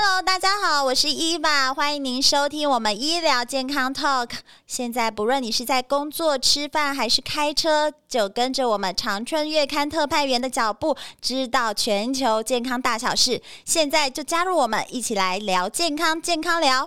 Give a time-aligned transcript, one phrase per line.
[0.00, 4.30] Hello，大家好，我是伊娃，欢迎您收听我们医疗健康 Talk。
[4.64, 13.42] 现在不论你是在工作、吃饭还是开车，就跟着我们长春月刊特派员的脚步，知道全球健康大小事。
[13.64, 16.84] 现在就加入我们，一起来聊健康，健康聊。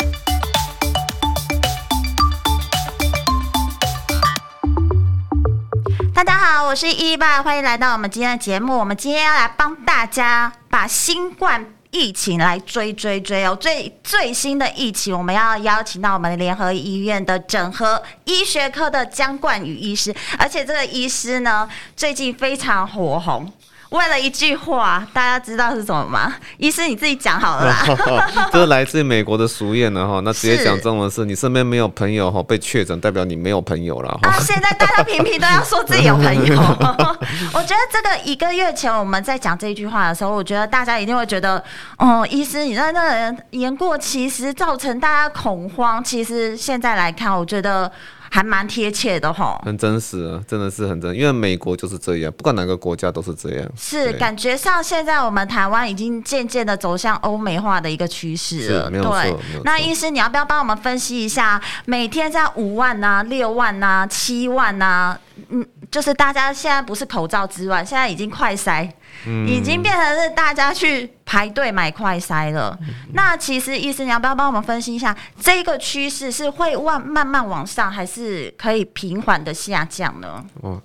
[6.15, 8.77] 大家好，我是伊爸，欢迎来到我们今天的节目。
[8.77, 23.51] 我们今天要来帮大家把新冠疫情来追追追哦，最最新的疫情，我们要邀请到我们联合医院的整合医学科的江冠宇医师，而且这个医师呢，最近非常火红。
[23.91, 26.33] 为了一句话，大家知道是什么吗？
[26.57, 27.85] 医师你自己讲好了啦。
[28.49, 34.17] 这是来自美国的俗谚呢哈， 那直接讲中文是：你身边没有朋友哈，被确诊代表你没有朋友了。
[34.21, 36.55] 啊，现在大家频频都要说自己有朋友。
[37.53, 41.61] 我觉得这个一个月前我们在讲这一句话的时候，我觉得大家一定会觉得，
[41.97, 46.01] 哦，医师你在那人言过其实，造成大家恐慌。
[46.01, 47.91] 其实现在来看，我觉得。
[48.33, 53.69] 还蛮贴切的吼，很真实啊，真的是很真，因为美国就是这样，不管哪个国家都是这样。
[53.77, 58.89] 是感觉上现在我们台湾已经渐渐的走向欧美化的一个趋势了。
[58.89, 59.35] 没有错，对。
[59.65, 65.17] 那医师，你要不要帮我们分析一下，每天在五万呐、六万呐、七万呐？
[65.49, 68.89] 嗯，就是大家现在不是口罩之外，现在已经快筛。
[69.27, 72.75] 嗯、已经变成是大家去排队买快筛了。
[72.81, 80.43] 嗯、那其实医生，你要不要帮我们分析一下，这个趋势是会慢慢慢往上，还是可以平缓的下降呢？
[80.61, 80.81] 哦。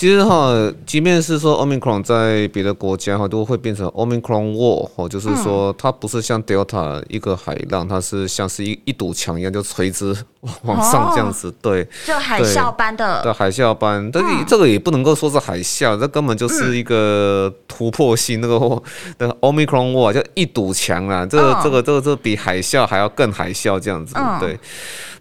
[0.00, 0.54] 其实哈，
[0.86, 10.16] 即便是说 Omicron 在别的国家哈，都会变成 Omicron Wall 哦，就是说它不是像 Delta 一个海浪，它是像是一一堵墙一样，就垂直
[10.62, 18.82] 往上这样子，对，就海啸般的，对，海啸般，但是这个也不能够说是海啸，这根本就是一个突破性那个
[19.18, 24.58] 那个 Omicron Wall 就一堵墙啊，这个这个这个这比海啸还要更海啸这样子，对。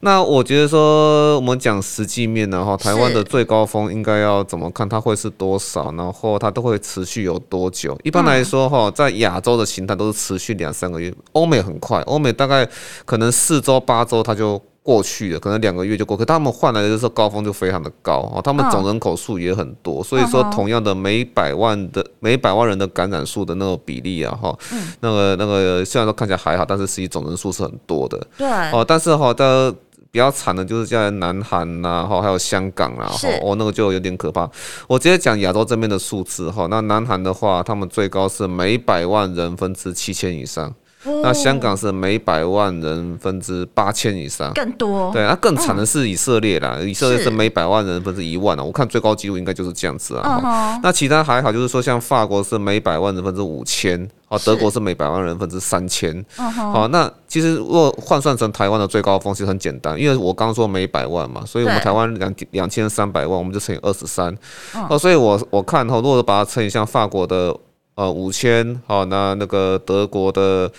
[0.02, 4.88] 那我觉得说，我们讲实际面的哈，台湾的最高峰应该要怎么看？
[4.90, 5.92] 它会是多少？
[5.92, 7.98] 然后它都会持续有多久？
[8.04, 11.14] 一般来说，哈，在亚洲的形态都是持续两三个月。
[11.34, 12.68] 欧美很快，欧美大概
[13.06, 16.18] 可能四周八周它就过去了，可能两个月就过。
[16.18, 24.58] 可他们换来的就是高峰就非常的高啊，他们总人口数也很多，所以说同样的每百万的每百万人的感染数的那个比例啊，哈，
[25.02, 28.20] 那个那个虽然说看起来还好，但是实际总人数是很多的。
[28.38, 29.74] 对，哦，但是哈的。
[30.12, 34.50] 比较惨的就是在南韩呐，哈，还有香港啊，哈，哦，那个就有点可怕。
[34.88, 40.74] 我直接讲亚洲这边的数字哈，那南韩的话，他们最高是每百万人分之七千以上。
[41.24, 45.12] 那香港是每百万人分之八千以上，更多。
[45.14, 48.64] 对，那更惨的是以色列啦，以色列是每百万人分之一万啊。
[48.64, 50.78] 我看最高纪录应该就是这样子啊。
[50.84, 56.26] 那其他还好，就是说像法国是每百万人分之五千，啊，德国是每百万人分之三千。
[56.36, 64.38] 好，那其实如果换算成台湾的最高峰，其实很简单，因为我刚说每百万嘛，所以我们台湾两两千三百万，我们就乘以二十三。
[64.90, 67.56] 哦，所以我我看哈，如果把它乘以像法国的。
[68.00, 70.72] 呃，五千，好，那那个德国的，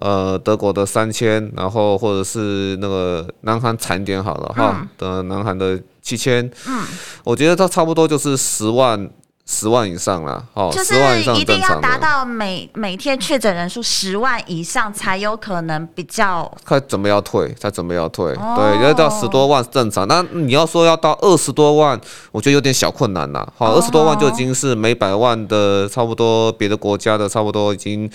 [0.00, 6.82] 呃，德国的三千，然后或者是那个南韩惨点好了哈，的南韩的七千，嗯，
[7.24, 9.10] 我觉得它差不多就是十万。
[9.44, 10.94] 十万以上了，哦，就是
[11.34, 16.50] 一定要达到每每天确诊人数十万以上才有可能比较。
[16.64, 20.06] 他准备要退，他准备要退，哦、对，要到十多万是正常。
[20.06, 22.00] 那你要说要到二十多万，
[22.30, 23.52] 我觉得有点小困难了。
[23.56, 28.08] 好，二十多万就已经是每百万的差不多，别的国家的差不多已经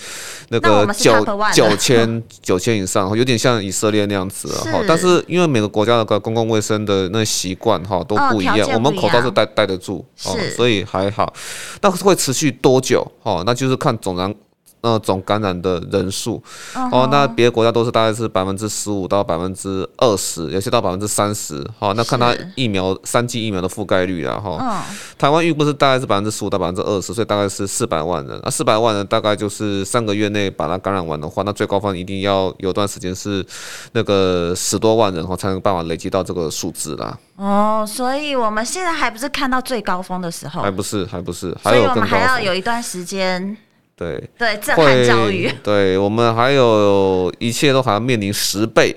[0.48, 1.12] 那个九
[1.52, 4.72] 九千 九千以上，有点像以色列那样子了。
[4.72, 11.12] 哈，但是因为每个国家的个公共卫生的那习惯哈都不一样，哦、一样我们口罩是戴戴得住，哦，是所以还。
[11.18, 11.34] 好，
[11.80, 13.04] 那会持续多久？
[13.24, 14.32] 哦，那就是看总量
[14.80, 16.40] 呃，总感染的人数
[16.76, 21.66] 嗯哦，那别的国家都是大概是百分之十五到百分之二十，有些到百分之三十。
[21.78, 24.38] 好，那看它疫苗三剂疫苗的覆盖率啊。
[24.38, 24.56] 哈。
[24.60, 28.38] 嗯，台湾预估是大概是百分之十五到百分之二十，所以大概是四百万人。
[28.40, 33.44] 啊，四百万人大概就是三个月内把它感染完的话，那最高峰一定要有段时间是
[33.92, 37.18] 那个十多万人哈，才能办法累积到这个数字啦。
[37.36, 42.06] 哦，所以我们现在还不是看到最高峰的时候，还不是，还不是，所以我们。
[42.06, 43.56] 还要有一段时间。
[43.98, 45.52] 对对，震撼教育。
[45.60, 48.94] 对，我们还有一切都好像面临十倍，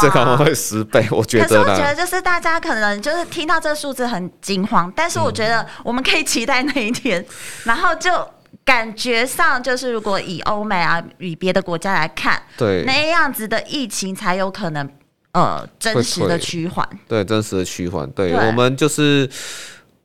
[0.00, 1.46] 这可能会十倍，我觉得。
[1.46, 7.26] 可是我觉得，就是大家可能就是听到这个数字很惊慌，但是我觉得我们可以期待那一天，嗯、
[7.66, 8.10] 然后就
[8.64, 14.90] 感觉上就是，如果以欧美啊，以别的国家来看，对那样子的疫情才有可能
[15.34, 16.84] 呃真实的趋缓。
[17.06, 18.10] 对，真实的趋缓。
[18.10, 19.30] 对，对我们就是。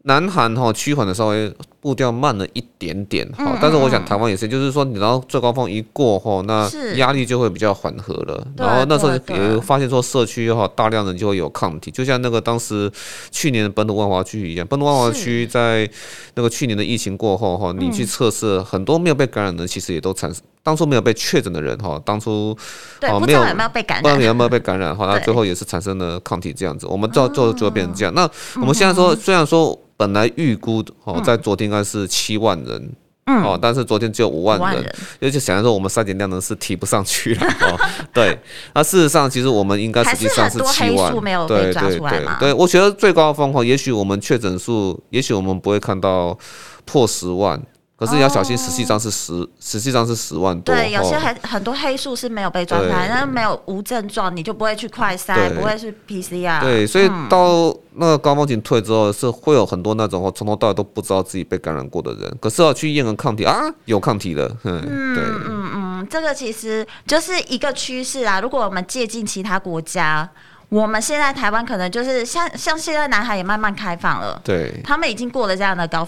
[0.07, 1.52] 南韩哈趋缓的稍微
[1.86, 8.48] 步调慢了一点点哈，嗯、但是我想台湾也是，就是说你然后最高峰一过后，那压力就会比较缓和了。
[8.58, 12.92] 然后那时候也发现说社区哈大量人就会有抗体，就像那个当时
[13.30, 15.88] 去年的本土万华区一样，本土万华区在
[16.34, 22.58] 那个去年的疫情过后哈，你去测试很多没有被感染的人，其实也都产生当初没有被确诊的人哈，当初
[23.04, 28.12] 哦没有有没有被感染，不知道有没有被感染哈，那最后也是产生了抗体这样子，我们就就就会变成这样。
[28.16, 29.80] 那我们现在说虽然说。
[29.98, 32.92] 本来预估哦，在昨天应该是七万人，
[33.25, 37.80] 嗯，哦，但是昨天只有五万人，而且显然说我们筛检量呢是提不上去了， 哦，
[38.13, 38.39] 对，
[38.74, 41.13] 那事实上其实我们应该实际上是七万，
[41.48, 46.38] 对对对对，我觉得最高峰哈，也许我们确诊数，也许我们不会看到
[46.86, 47.62] 破十万。
[47.97, 50.75] 可是你要小心，实际上是十，实际上是十万多。
[50.75, 56.59] 对，有些很很多黑数是没有被抓出来，那没有无症状，你就不会去快筛，不会去 PCR。
[56.59, 64.45] 对，所以到那个高风险退之后，是会有很多那种从头到尾都不知道自己被感染过的人，可是要去验个抗体啊，有抗体了。
[64.63, 64.81] 嗯，
[65.15, 68.42] 对，嗯嗯，这个其实就是一个趋势啊。
[68.42, 70.30] 如果我们借鉴其他国家，
[70.68, 76.03] 我们现在台湾可能就是像像现在南海也慢慢开放了，对，他们已经过了这样的高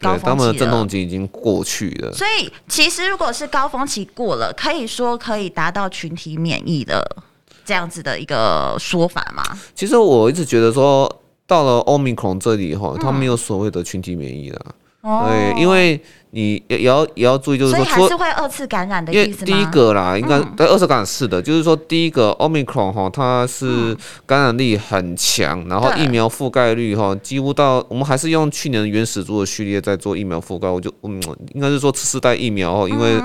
[0.00, 0.20] 峰。
[0.20, 7.04] 对，他们的阵痛期已经过去了，所以其实如果是高峰期过了，可以说可以达到群体免疫的
[7.64, 9.42] 这样子的一个说法吗？
[9.74, 11.10] 其实我一直觉得说，
[11.46, 16.00] 到了 Omicron 这里哈，它没有所谓的群体免疫了，嗯、对，因为。
[16.30, 19.46] 你也也要也要注意，就是说，所以还是会二次感染的意思吗？
[19.46, 23.96] 第一个啦，应该对二次感染是的，就是说第一个 Omicron 哈，它是
[24.26, 31.22] 感染力很强，然后疫苗覆盖率哈，几乎到我们还是用去年原始株的序列在做疫苗覆盖，我就嗯，
[31.54, 33.20] 应该是说次世代疫苗哦，因为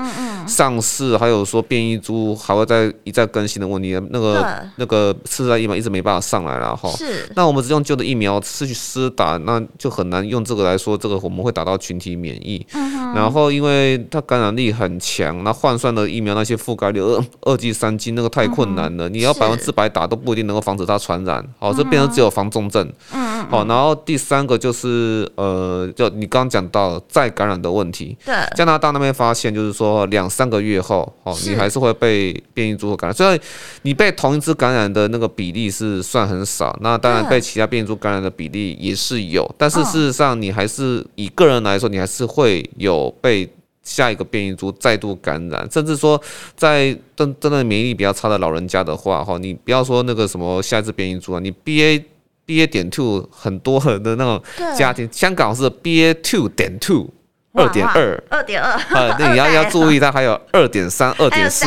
[0.46, 6.88] 上市还有说变异株还会再一再更新的问题，那个那个次世代疫苗一直没办法上来了哈。
[6.90, 7.28] 是。
[7.36, 12.66] 那我们只用旧的疫苗失去施打，那就很难用这个来说，这个我们会达到群体免疫。
[13.14, 19.08] 然后，因为它感染力很强，那换算的疫苗那些覆盖率二二剂、三剂那个太困难了。
[19.08, 21.44] 你要百分之百打都不一定能够防止它传染。
[21.58, 22.86] 好，这变成只有防重症。
[23.12, 28.16] 嗯，好，然后第三个就是呃，就你刚刚讲到再感染的问题。
[28.24, 28.34] 对。
[28.56, 33.14] 加拿大那边发现，就是说两三个月后，哦，你还是会被变异株所感染。
[33.14, 33.40] 所以
[33.82, 36.76] 你被同一只感染的那个比例是算很少。
[36.80, 42.64] 那当然被其他变异株感染的比例也是有，但是事实上你还是以个人来说，你还是会。
[42.76, 42.83] 有
[43.20, 43.48] 被
[43.82, 46.20] 下一个变异株再度感染，甚至说
[46.56, 52.04] 在真真的免疫力比较差的老人家的话，哈，你不要说那个什么下一次变异株啊，你 B A
[52.46, 54.42] B A 点 two 很多的那种
[54.76, 57.08] 家庭，香港是 B A two 点 two。
[57.54, 61.64] 二点二，二点二，呃， 那你要要注意，它还有二点三、二点四，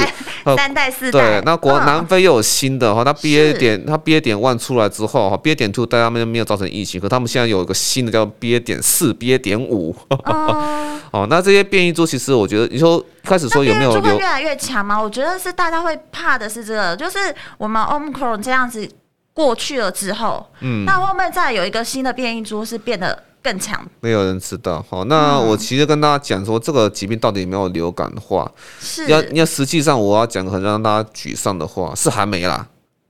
[0.57, 1.39] 三代四代。
[1.39, 9.95] 对，那国南非又有新的哈，它 BA 点，它 BA 点 one 出来之后哈，BA 点 two 在他们没有造成疫情，可他们现在有一个新的叫 BA 点四、BA 点五。
[11.11, 15.01] 哦，那这些变异株其实我觉得，你说开始说有没有会越来越强吗？
[15.01, 17.17] 我觉得是大家会怕的是这个，就是
[17.57, 18.85] 我们 Omicron 这样子
[19.33, 23.23] 过去了之后，嗯，那后面再有一个新的变异株是变得。
[23.47, 24.85] 更强，没有人知道。
[24.89, 28.51] 好，那我其实跟大家讲说，这个疾病到底有没有流感化？
[28.81, 32.67] 是要，要实际上我要讲个很让大家沮丧的话，是还没啦，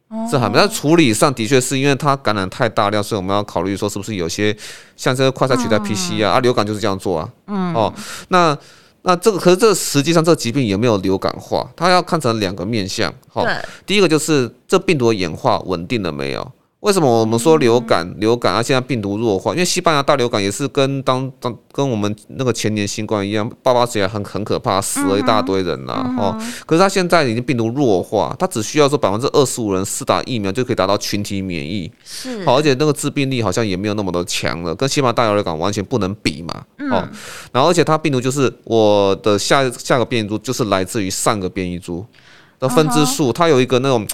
[0.10, 0.54] 哦、是还没。
[0.56, 4.56] 但处理上的确是因为它感染太大量，所以我们要考虑说，是不是有些
[4.96, 6.34] 像这个快筛取代 PCR 啊？
[6.34, 7.28] 嗯、啊，流感就是这样做啊。
[7.48, 7.92] 嗯，哦，
[8.28, 8.56] 那
[9.02, 11.68] 那这个可是这实际上这个疾病有没有流感化？
[11.76, 13.12] 它要看成两个面向。
[13.28, 13.56] 好，对
[13.88, 16.52] 第一个就是这病毒的演化稳定了没有？
[16.88, 18.10] 为什么我们说流感？
[18.18, 26.16] 流感啊，现在病毒弱化，因为西班牙大流感也是跟当当跟我们那个前年新冠一样，爆发起来很很可怕，死了一大堆人呐、啊。
[26.18, 31.92] 哦，可是它现在已经病毒弱化，它只需要说百分之二十五人施打疫苗就可以达到群体免疫。
[32.06, 36.64] 是，好，而且那个致病力好像也没有那么的强了，跟西班牙大流感完全不能比嘛。
[36.78, 37.06] 嗯、哦，
[37.52, 42.06] 然后而且它病毒就是我的下下个变异株就是来自于上个变异株。
[42.60, 44.06] 的分支树，它有一个那种，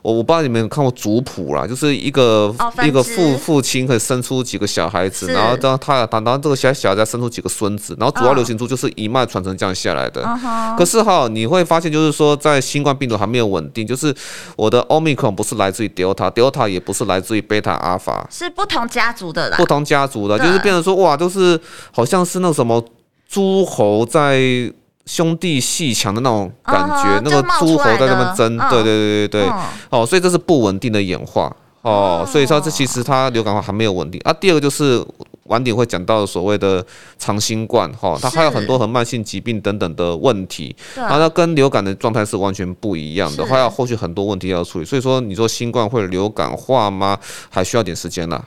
[0.00, 10.22] 我我不知道你们有看过族谱啦，就是一个、哦、一个父父亲可以生出几个小孩子，然后当他当当这个小小孩再生出几个孙子，然后主要流行株就是一脉传承这样下来的。
[10.24, 14.14] 哦、可是哈，你会发现就是说，在新冠病毒还没有稳定，就是
[14.56, 19.58] 我的 Omicron 不是来自于 Delta，Delta 也不是来自于 Beta Alpha，是不同家族的啦。
[19.58, 21.60] 不同家族的，就是变成说哇，都、就是
[21.92, 22.82] 好像是那什么
[23.28, 24.72] 诸侯在。
[25.10, 28.70] 兄弟戏强的那种感觉，uh 那个诸侯在那边争，uh.
[28.70, 29.64] 对对对对对，uh.
[29.90, 31.52] 哦，所以这是不稳定的演化
[31.82, 32.30] 哦，uh.
[32.30, 34.32] 所以说这其实它流感化还没有稳定啊。
[34.32, 35.04] 第二个就是
[35.46, 36.84] 晚点会讲到所谓的
[37.18, 44.84] 长新冠哈，它还有很多和慢性疾病等等的问题，是啊，它跟流感的状态是完全不一样的，还有后续很多问题要处理。
[44.84, 47.18] 所以说你说新冠会流感化吗？
[47.50, 48.40] 还需要点时间啦。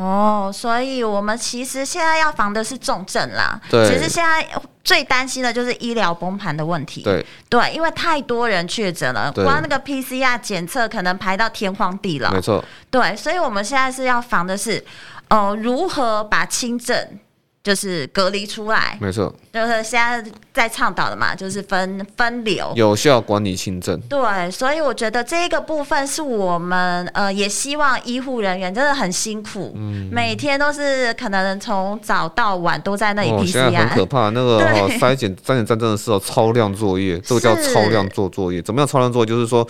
[0.00, 3.60] 哦，所以我们其实现在要防的是重症啦。
[3.68, 4.48] 对，其实现在
[4.82, 7.02] 最担心的就是医疗崩盘的问题。
[7.02, 12.30] 对，对，因为太多人确诊了，光那个 PCR 检测可能排到天荒地老。
[12.32, 12.64] 没错。
[12.90, 14.82] 对，所以我们现在是要防的是，
[15.28, 17.18] 呃，如何把轻症。
[17.62, 24.00] 就是隔离出来，没错，就是现在在倡导的嘛，就是分分流，有效管理轻症。
[24.08, 34.30] 对，所以我觉得这个部分是我们呃，也希望医护人员真的很辛苦，嗯，每天都是可能从早到晚都在那里 PCR，哦，现在很可怕。
[34.30, 34.60] 那个
[34.98, 38.62] 筛检筛检站真的是有超量作业，这个叫超量做作业。
[38.62, 39.26] 怎么样超量作业？
[39.26, 39.66] 就是说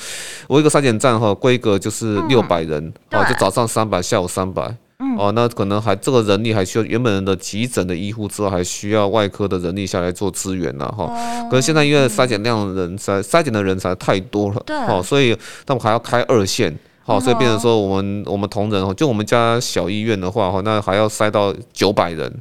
[0.46, 4.72] 我一个筛检站哈，规格就是六百人，哦，嗯，就早上三百，下午三百。
[5.18, 11.04] 哦，那可能还这个人力还需要原本人的急诊的医护之外，还需要外科的人力下来做支援呢，哈。
[11.04, 16.78] 哦、可是现在因为筛检量的人筛筛检的人才太多了，对，哦，所以他们还要开二线。
[17.02, 22.32] 好，所以变成说我们我们同仁哦就我们家小医院的话哈，那还要塞到九百人。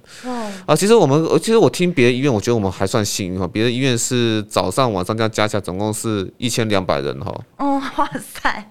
[0.67, 3.47] 啊，其实我们其实我听别的医院，我觉得我们还算幸运哈。
[3.51, 7.33] 别的医院是早上晚上加加起来总共是一千两百人哈。
[7.57, 8.69] 哦，哇塞！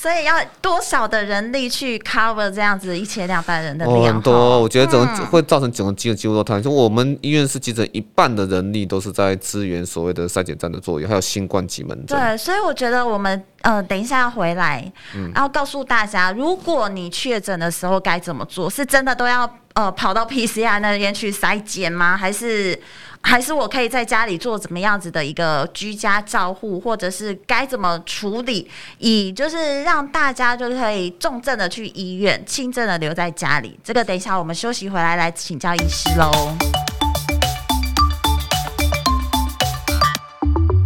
[0.00, 4.14] 所以要多少的人力去 cover 这样子一千两百人的量？
[4.14, 6.62] 很多，我觉得整个会造成整个机机构都瘫。
[6.62, 12.16] 就我们医院是急诊一半的人力都是在支援所谓的筛检站的作用，还有新冠急门诊。
[12.16, 13.42] 对，所以我觉得我们。
[13.62, 18.70] 呃，等一下要回来，嗯、然后告诉大家，如果你确诊的时候该怎么做？
[18.70, 22.16] 是真的都要呃跑到 PCR 那边去筛检吗？
[22.16, 22.78] 还是
[23.20, 28.70] 还是我可以在家里做怎么样子的一个居家照护，或者是该怎么处理？
[28.98, 33.78] 以就是让大家就可以重症的去医院，轻症的留在家里。
[33.84, 36.30] 这个等一下我们休息回来来请教医师喽。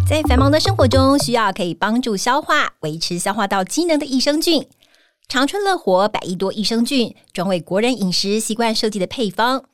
[0.09, 4.67] 在繁忙的生活中，需要可以帮助消化、维持消化道机能的益生菌。
[5.29, 9.65] 长春乐活百亿多益生菌，专为国人饮食习惯设计的配方，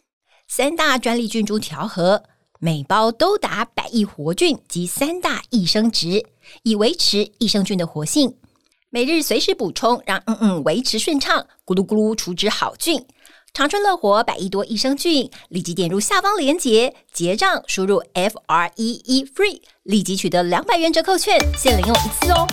[0.47, 2.23] 三大专利菌株调和，
[2.61, 6.27] 每包都达百亿活菌及三大益生值，
[6.65, 8.35] 以维持益生菌的活性。
[8.91, 13.05] 每日随时补充，让嗯嗯维持顺畅，咕噜咕噜除脂好菌。
[13.55, 22.45] 长春乐活百亿多益生菌，立即点入下方链接结账，输入 F R E E FREE，立即取得两百元折扣券，限领用一次哦。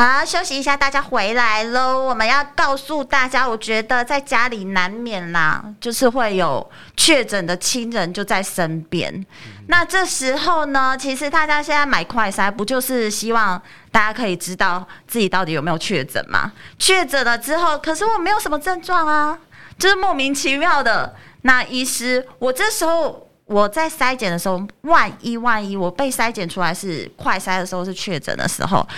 [0.00, 2.02] 好，休息一下，大家回来喽。
[2.02, 6.66] 我们要告诉大家，我觉得在家里难免啦，就是会有
[6.96, 9.12] 确诊的亲人就在身边。
[9.12, 9.26] 嗯、
[9.68, 13.60] 那这时候呢，其实大家现在买快筛，不就是希望
[13.92, 16.50] 大家可以知道自己到底有没有确诊吗？
[16.78, 19.38] 确诊了之后，可是我没有什么症状啊，
[19.78, 21.14] 就是莫名其妙的。
[21.42, 28.88] 那医师，我这时候我在筛检的时候，万一万一我被筛检出来是快筛的时候是确诊的时候。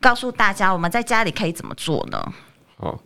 [0.00, 2.32] 告诉大家，我们在家里可以怎么做呢？
[2.78, 2.98] 好，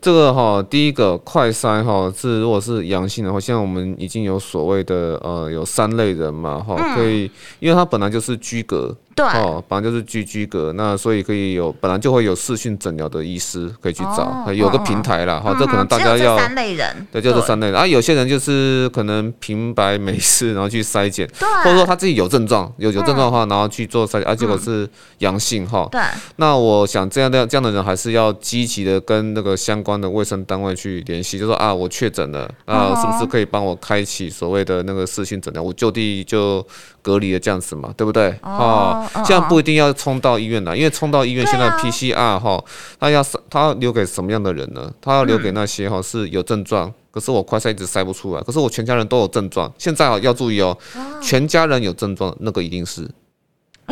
[0.00, 8.96] 这个哈，第一个快筛哈是如果是阳性的话，现在我们已经有所谓的呃有三类人嘛哈，可以，因为它本来就是居隔。
[9.14, 15.38] 对哦，反正就是居居格，那所以可以有本来就会有视讯诊疗的医师可以去找，有个平台啦。
[15.38, 17.86] 哈，这可能大家要三类人，对，就是三类人啊。
[17.86, 25.88] 有些人就是可能平白没事，然后去筛检，或者说他自己有症状，有有症状的话，然后去做筛检，啊，结果是阳性哈。
[25.92, 26.00] 对，
[26.36, 35.62] 那我想这样的这样的人还是要积极的跟那个相关的卫生单位去联系，就说啊，我确诊了，啊，是不是可以帮我开启所谓的那个视讯诊疗？
[35.62, 36.66] 我就地就
[37.00, 38.34] 隔离了这样子嘛，对不对？
[38.42, 39.03] 哦。
[39.24, 42.64] 这样不一定要冲到医院来，因为冲到医院，现在 PCR 哈，
[42.98, 44.90] 他要他要留给什么样的人呢？
[45.00, 49.72] 他要留给那些哈是有症状，可是我快筛一直筛不出来，可是我全家人都有症状。
[49.78, 50.76] 现在啊要注意哦，
[51.22, 53.08] 全家人有症状，那个一定是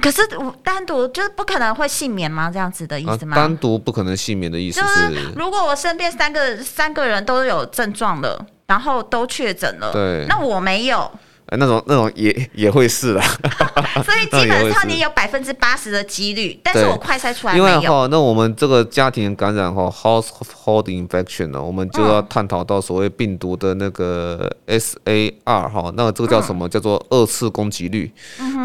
[0.01, 2.51] 可是我单独就是不可能会幸免吗？
[2.51, 3.37] 这样子的意思吗？
[3.37, 11.11] 啊、单独不可能幸免的意思是，是如果我身边三个三个人都有症状了，然后都确诊了，对，那我没有。
[11.59, 13.23] 那种那种也也会是啦，
[14.05, 17.67] 所以基本上你有百分之八十的几率，但是我快筛出来没有。
[17.67, 26.67] 因为哈，那我们这个家庭感染哈，household infection 呢，我们就要探讨到所谓病毒的那个 SAR 哈，那这个叫什么？
[26.69, 28.11] 叫做二次攻击率，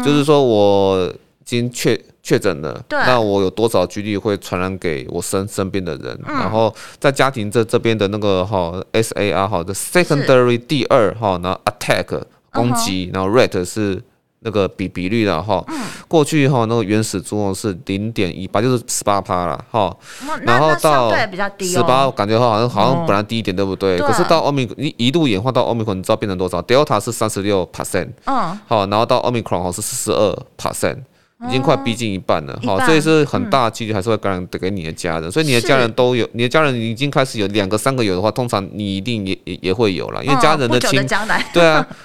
[0.02, 6.18] 就是说我已经确确诊了，那我有多少几率会传染给我身身边的人？
[6.24, 12.22] 然后在家庭这这边的那个哈 SAR 哈的 secondary 第二哈，那 attack。
[12.58, 14.02] 攻击，然后 rate 是
[14.40, 15.64] 那个比比率的哈，
[16.06, 19.92] 过去哈那个原始株是零点一八，就是十八趴了哈，
[20.42, 21.10] 然后到
[21.58, 23.98] 十八，感觉好像好像本来低一点，对不对？
[23.98, 30.98] 可是到欧米你一度演化到欧米克，你知道变成多少？Delta 是三十六 percent，嗯，好，然后到欧米克戎是四十二 percent，
[31.48, 41.04] 已经快逼近一半了哈，所以是很大几率还是会感染给你的家人，所以你的家人都有，你的家人已经开始有两个三个有的话，通常你一定也也也会有了，因为家人的亲，
[41.52, 41.84] 对啊。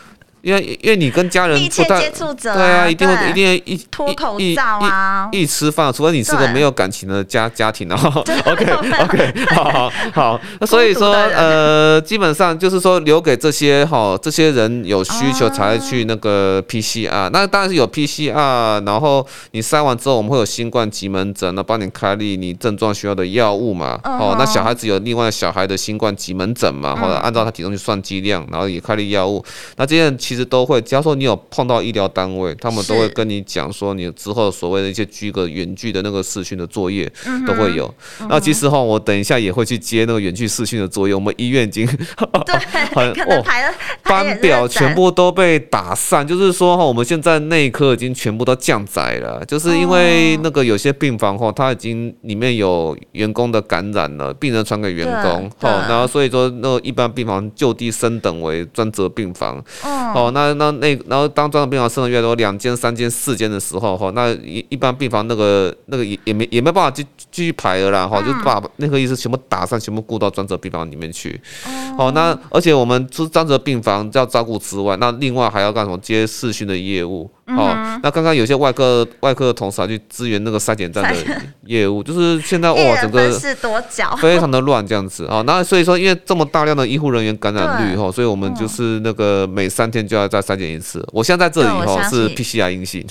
[0.44, 7.96] 因为因为你跟家人密切接触者，对啊，一定会一定会一脱口罩啊，一吃饭，除非你是个没有感情的家家庭哦。
[8.46, 8.66] OK
[9.04, 23.98] OK，好好好，那所以说呃，基本上就是说留给这些哈这些人有需求才去那个 PCR，那当然是有 PCR，然后你筛完之后，我们会有新冠急门诊，那帮你开立你症状需要的药物嘛。
[24.04, 29.42] 哦，那小孩子有另外小孩的新冠急门诊嘛，或者按照他体重去算剂量，然后也开立药物。
[29.78, 37.12] 那这些其实都会，假如说你有碰到医疗单位，他们都会跟你讲说，你之后所谓的一些居隔远距的那个视讯的作业
[37.48, 37.94] 都会有。
[38.20, 41.14] 嗯、那其实哈，我等一下也会去接那个远距视讯的作业。
[41.14, 41.86] 我们医院已经
[42.46, 42.56] 对，
[42.94, 43.74] 很可能排了，
[44.04, 59.64] 班表全部都被打散，就是说哈，我们现在内科已经全部都降载了，就是因为那个有些病房哈，它已经里面有员工的感染了，病人传给员工，好，然后所以说那个一般病房就地升等为专责病房。
[59.84, 71.40] 哦，那那那，然后当专科病房剩的越多，两间、三间、四间的时候，哈，那一一般病房那个那个也也没也没办法继继续排了啦，哈，就把那个医生全部打散，全部顾到专责病房里面去。
[71.98, 75.98] 哦，那而且我们除专责病房要照顾之外，那另外还要干什么？
[76.04, 77.30] 接视讯的业务。
[77.46, 81.16] 哦，那刚刚有些外科外科的同事啊，去支援那个筛检站的
[81.66, 83.30] 业务，就是现在 哇，整个
[84.22, 85.26] 非常的乱这样子。
[85.26, 85.44] 啊。
[85.46, 91.06] 那所以说，因为这么大量的医护人员感染率哈，所以我们就是那个每三天就要再筛检一次。
[91.12, 93.06] 我现在在这里哈是 PCR 阴性，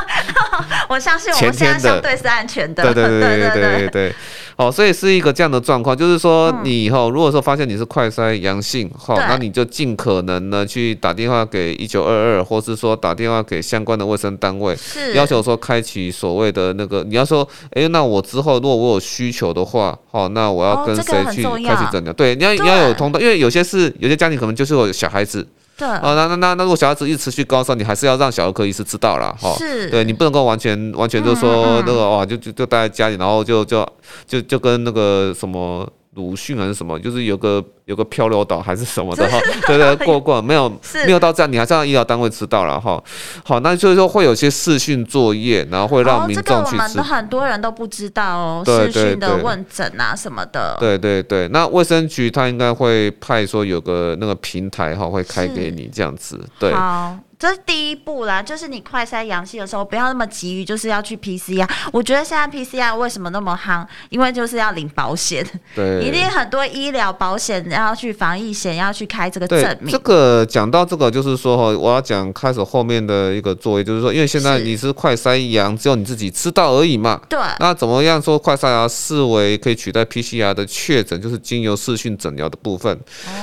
[0.88, 2.82] 我相信我们现在相对是安全的。
[2.82, 3.04] 对对。
[3.04, 4.14] 对对对对
[4.56, 4.64] 对。
[4.64, 14.76] 好，所以是一个这样的状况，就是说你以后如果说发现你是快筛阳性，好，那你就尽可能呢去打电话给一九二二，或是说打电话给相关的卫生单位，
[15.14, 22.12] 要求说开启所谓的那个，你要说，哎，那我之后如果我有需求的话，好，那我要跟谁去开启诊疗？
[22.12, 25.46] 对，你要你要有通道，因为有些是有些家庭可能就是有小孩子。
[25.76, 29.34] 对，哦，那那那那如果小孩子一直持续高烧，你还是要让小儿科医师知道啦。
[29.40, 29.52] 哈。
[29.58, 33.86] 是，对你不能够完全完全就说那个哇，就就就待在家里，然后就就
[34.26, 37.64] 就就跟那个什么鲁迅还是什么，就是有个。
[37.84, 40.72] 有个漂流岛还是什么的哈，对 对， 过过没有
[41.04, 42.98] 没有到这样，你还是让医疗单位知道了哈。
[43.44, 46.76] 好，那就是说会有些视讯作业，然后会让民众去知。
[46.78, 50.78] 这个我们很多人都不知道哦，视讯的问诊啊什么的。
[50.80, 56.40] 对对对，那卫生局他应该会派说有个那个平台哈，会开给你这样子。
[56.58, 61.68] 对，好，这是第一步啦，就是你快筛阳性的时候，不要那么急于就是要去 PCR。
[61.92, 63.86] 我觉得现在 PCR 为什么那么夯？
[64.08, 67.62] 因为就是要领保险，对，一定很多医疗保险。
[67.70, 69.92] 要去防疫险，要去开这个证明。
[69.92, 77.20] 这个讲到这个，就是说哈，我要讲开始后面的一个作业，就是说，因为现在你是快筛阳，只有你自己知道而已嘛。
[77.28, 77.38] 对。
[77.58, 82.98] 那怎么样说快筛阳视为可以取代 PCR 的确诊，就是经由视讯诊疗的部分。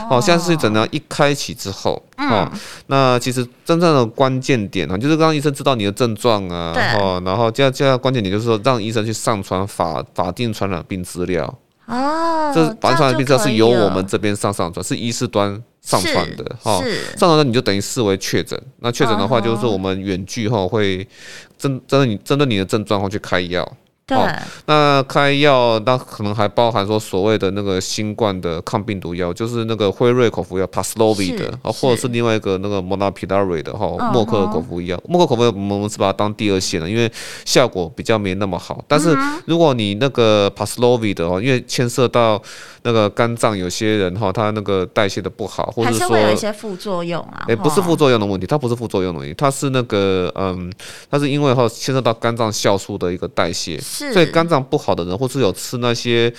[0.10, 0.20] 哦。
[0.20, 2.52] 现在视讯诊疗一开启之后，哦，
[2.88, 11.46] 那其实真正的关键点啊，就是让医生知道你的症状啊，然后，然后接下来关键点就是说，让医生去上传法法定传染病资料。
[11.86, 16.84] 哦，这法定传染病资料是由我们这边上上传，是医师端上传的哈。
[17.18, 21.08] 上传的你就等于视为确诊，那确诊的话就是我们远距后会
[21.58, 23.66] 针针对你针对你的症状后去开药。
[24.12, 35.02] 对，哦、那开药那可能还包含说所谓的那个新冠的抗病毒药，就是那个辉瑞口服药 Paxlovid 的，啊，或者是另外一个那个 Molnupiravir 的哈，默克口服药。
[35.08, 37.12] 默克口服药我们是把它当第二线的，因为
[37.46, 38.84] 效果比较没那么好。
[38.88, 42.42] 但是如果你那个 Paxlovid 的话，因为牵涉到
[42.84, 47.46] 那个肝脏，有些人哈，他那个代谢的不好，或者说会有一些副作用啊。
[47.48, 50.72] 哎，不是副作用的问题，它不是副作用的问题，它是那个嗯，
[51.10, 53.78] 它是因为哈牵涉到肝脏酵素的一个代谢，
[54.14, 56.34] 所以肝脏不好的人，或是有吃那些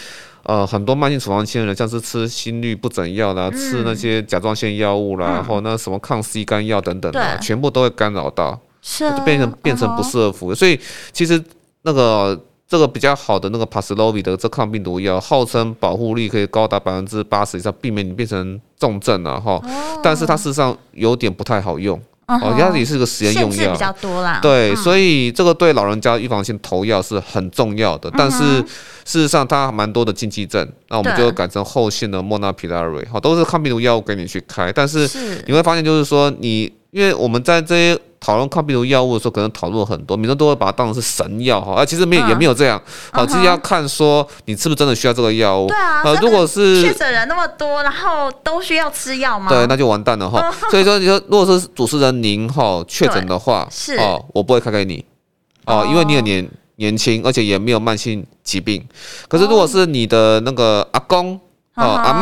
[0.44, 10.55] 呃很多慢性处方箋的人，像是吃心律不整药啦，吃那些甲状腺药物啦，然后那什么抗 C 肝药等等的，全部都会干扰到，就变成变成不适合服。
[10.55, 10.81] 所以
[11.12, 11.42] 其实
[11.83, 12.40] 那个。
[12.68, 19.61] 这个比较好的那个 Paxlovid 的这抗病毒药，号称保护力可以高达百分之八十以上，避免你变成重症了哈。
[20.03, 22.01] 但是它事实上有点不太好用，
[22.40, 24.38] 哦，它也是个实验用药，比较多啦。
[24.40, 28.11] 对，所以这个对老人家预防性投药是很重要的。
[28.16, 28.38] 但是
[29.05, 34.73] 事实上它蛮多的禁忌症，那我们就改成后线的莫纳皮拉瑞，哈，都是抗病毒药物给你去开。
[34.73, 35.09] 但是
[35.47, 38.00] 你会发现，就是说你，因为我们在这些。
[38.24, 45.66] 讨论抗病毒药物的时候，可能讨论很多，民众都会把它当成是神药哈，啊，其实没有，也没有这样，好，其实要看说你是不是真的需要这个药物。
[45.66, 49.48] 对啊，呃，如果是确诊人那么多，然后都需要吃药吗？
[49.48, 50.55] 对，那就完蛋了哈。
[50.70, 55.05] 所以说，你说如果是主持人您哈确诊的话，是哦，我不会开给你
[55.64, 58.81] 哦，因为你很年年轻，而且也没有慢性疾病。
[59.26, 61.35] 可是如果是你的那个阿公
[61.74, 62.14] 哦，阿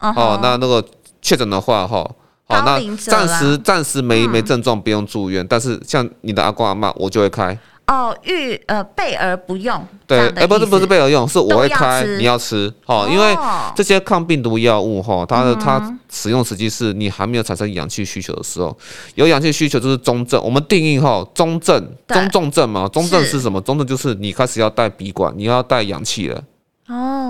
[0.00, 0.82] 嬷哦，那那个
[1.20, 2.10] 确诊的话哈。
[2.46, 5.46] 好，那暂时暂时没没症状，不用住院。
[5.48, 7.58] 但是像你的阿公阿妈，我就会开。
[7.86, 9.86] 哦，预呃备而不用。
[10.06, 12.72] 对，哎，不是不是备而用，是我会开，你要吃。
[12.86, 13.36] 好，因为
[13.74, 18.74] 这些抗病毒药物哈，它的它使用时机是你还没有产生氧气需求的时候。
[19.16, 22.88] 有氧气需求就是中症，我们定义哈中症、中重症嘛。
[22.88, 23.60] 中症是什么？
[23.60, 26.42] 中症就是你开始要带鼻管，你要带氧气了。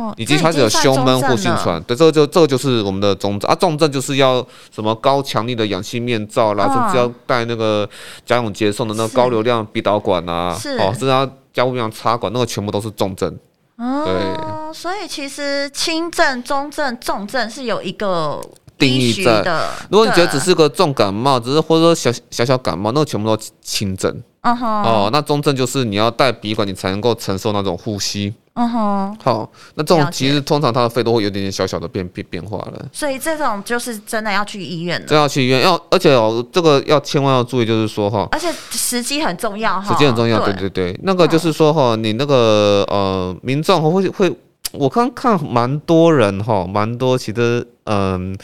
[0.05, 3.55] 哦，已经开始有胸闷或气喘，对，这个就这个就是我们的重症啊。
[3.55, 7.89] 重症就是要什么高强力的氧气面罩啦，甚至要带那个
[8.27, 13.35] 家用接送的那个高流量鼻导管啊，哦，甚至要加护病插管，那个全部都是重症。
[13.77, 18.41] 哦，对，所以其实轻症、中症、重症是有一个
[18.79, 19.43] 定义在。
[19.91, 24.23] 如果你觉得只是个重感冒，只是或者说小小小感冒，那个全部都轻症。
[24.53, 28.33] 哦，那中症就是你要带鼻管，你才能够承受那种呼吸。
[28.57, 40.71] 嗯哼，好，那这种其实通常他的肺都会有点点小小的变变变化了，所以这种就是真的要去医院了，真要去医院，要而且哦，这个要千万要注意，就是说哈，而且时机很重要哈，时机很重要，对对。
[40.71, 44.33] 对，那个就是说哈，你那个呃民众会会，
[44.71, 47.67] 我刚看蛮多人哈，蛮多其实。
[47.85, 48.35] 嗯，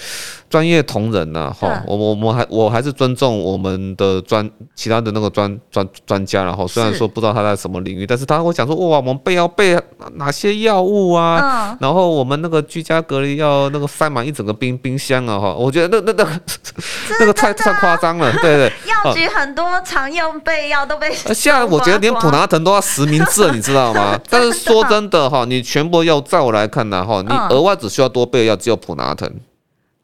[0.50, 9.78] 专业同仁呐，哈，我我我还我还是尊重我们的专其他的那个专专专家，然后虽然说不知道他在什么领域，但是他会讲说哇，我们备要备
[10.16, 16.40] 哪些药物啊，然后我们那个居家隔离要那个塞满一整个冰冰箱啊，哈，我觉得那那那
[17.20, 18.72] 那个太太夸张了，对对，
[19.04, 24.20] 药局很多常用备药都被，现在我觉得连普拿疼都要实名制，你知道吗？
[24.28, 29.29] 但是说真的哈，你全部药在我来看呢，哈，你额外只需要多备药，只有普拿疼。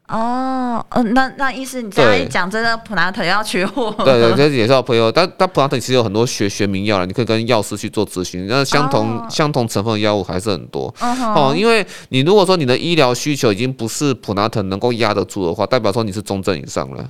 [0.07, 3.93] 哦，嗯，那那意思你这样一讲，真的普拿疼要缺货？
[4.05, 5.11] 对对，这也是要朋友。
[5.11, 8.47] 但但普拿疼其实有很多学学名药了，你可以跟药师去做咨询。
[8.47, 9.29] 那相同、oh.
[9.29, 10.89] 相同成分的药物还是很多。
[10.97, 11.33] Uh.
[11.33, 17.03] 哦，因为你如果说你的医疗需求已经不是普拿疼能够压得住的话，代表说你是中症以上了。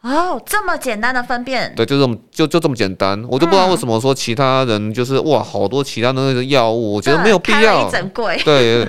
[0.00, 1.72] 哦，oh, 这么简单的分辨？
[1.76, 3.24] 对，就这么就就这么简单。
[3.28, 7.88] 我就不知道为什么说其他人就是哇，好多其他的那个药物，我觉得没有必要。
[7.88, 8.40] 整柜。
[8.44, 8.84] 对。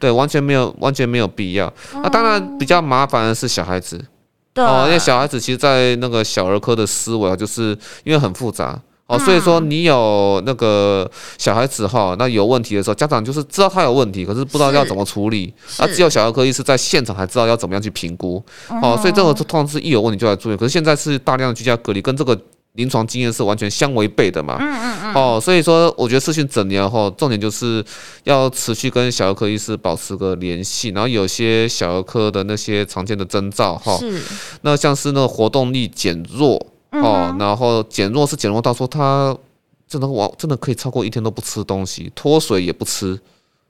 [0.00, 1.72] 对，完全没有，完全没有必要。
[1.92, 4.02] 那、啊、当然比较麻烦的是小孩子，
[4.52, 4.64] 对。
[4.64, 8.80] 哦，因为小孩子其实，在那个小儿科的思维啊，就是因为很复杂。
[9.06, 18.42] 哦，所以说你有那个小孩子哈，那有问题的时候，家长就是知道他有问题，可是不知道要怎么处理，啊，只有小儿科医师在现场才知道要怎么样去评估，
[18.80, 22.40] 哦，所以这个通常是一有问题就来住院，可是现在是大量的居家隔离，跟这个。
[22.74, 24.56] 临床经验是完全相违背的嘛？
[24.60, 25.14] 嗯嗯嗯。
[25.14, 27.84] 哦，所以说我觉得视讯诊疗后，重点就是
[28.22, 34.22] 要持续跟小儿科医师保持个联系，然后有些小儿科的那些常见的征兆哈，是。
[34.62, 36.54] 那像是那个活动力减弱，
[36.92, 39.36] 哦，然后减弱是减弱到说他
[39.88, 43.18] 真的往真的可以超过一天都不吃东西，脱水也不吃。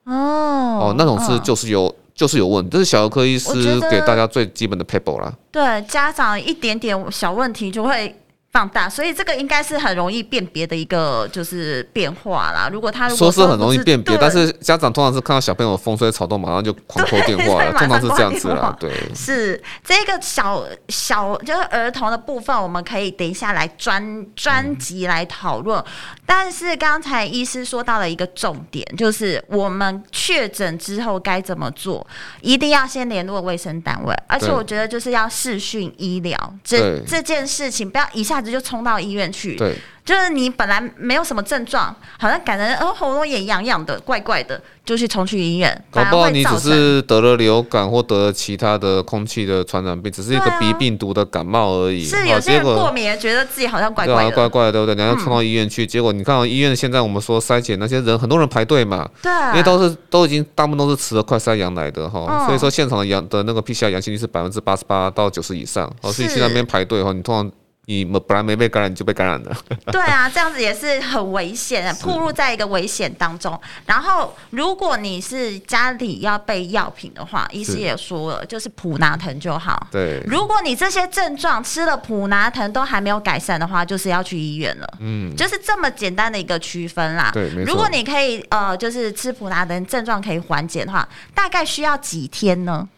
[0.05, 0.13] 哦。
[0.15, 5.33] 哦，那种是就是有就是有问题，这是小儿科医师给大家最基本的 paper 啦。
[5.51, 8.15] 对，家长一点点小问题就会。
[8.53, 12.69] 放大，所以这个应该是很容易辨别的一个就是变化啦。
[12.73, 18.77] 如果他说是很容易辨别，但是家长通常是看到小朋友风吹草动，马上就狂扣电话了，通常是这样子啦。
[18.81, 25.79] 对，是这个小小就是儿童的部分，我们可以等一下来专专辑来讨论。
[25.79, 25.85] 嗯、
[26.27, 32.05] 但是刚才医师说到了一个重点，就是我们确诊之后该怎么做，
[32.41, 38.40] 一定要先联络卫生单位，而且我觉得就是要视讯医疗这这件事情，不要一下。
[38.49, 39.75] 就冲到医院去，对，
[40.05, 45.85] 就是你本来没有什么症状，好像感觉哦喉咙也痒痒的，怪怪的，就去冲去医院。
[45.91, 52.05] 搞不好你只是得了流感或得了其他的空气的传染病，只是一个鼻病毒的感冒而已。
[52.05, 54.95] 是有些人过敏，觉得自己好像怪怪的，怪怪的，对不对？
[54.95, 67.51] 然后冲到医院去，结果你看到医院现在我们说筛检那些人，很多人排队嘛，对，因为都是都已经大部分都是持了快筛阳来的哈，所以说现场的阳的那个 PCR 阳性率是百分之八十八到九十以上，哦，所以去那边排队哈，你通常。
[67.87, 69.57] 你本来没被感染，就被感染了。
[69.91, 73.59] 对啊，这样子也是很危险，暴露在一个危险当中。
[73.85, 79.89] 然后，如果你是家里要备药品的话，医师也说了，就是普拿疼就好。
[79.91, 84.95] 对，如果你这些症状吃了普拿疼都还没有改善的话，就是要去医院了。
[85.01, 87.31] 嗯，就是这么简单的一个区分啦。
[87.33, 87.51] 对。
[87.65, 92.89] 如果你可以呃，就是吃普拿疼症状可以缓解的话，大概需要几天呢？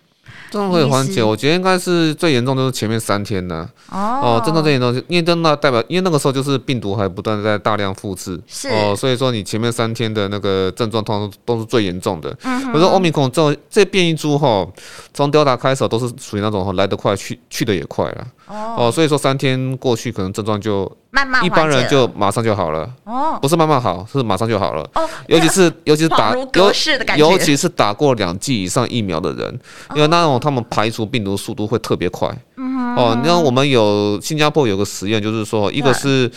[0.53, 3.67] 症状会缓解，我觉得应该是最严重就是前面三天呢。
[3.91, 8.39] 哦，症状最严重，因为真的代表，因为那个时候就是病毒还不断在大量复制。
[8.47, 12.37] 是哦，所以说你前面三天的那个症状通常都是最严重的。
[12.43, 12.73] 嗯哼。
[12.73, 14.67] 比如说欧米孔这这变异株哈，
[15.15, 18.27] 从 Delta 开始都是属于那种来得快去去的也快了。
[18.47, 18.91] 哦。
[18.93, 22.91] 所以说三天过去，可能症状就慢慢，一般人就马上就好了。
[23.05, 23.39] 哦。
[23.41, 24.83] 不是慢慢好，是马上就好了。
[24.95, 25.09] 哦。
[25.29, 26.73] 尤其是尤其是打尤
[27.17, 29.61] 尤其是打过两剂以上疫苗的人，
[29.95, 30.33] 因为那种。
[30.43, 32.29] 他们排除病毒速度会特别快。
[32.57, 32.97] 嗯哼。
[32.97, 36.29] 哦，那我们有新加坡有个实验，就是说，一个是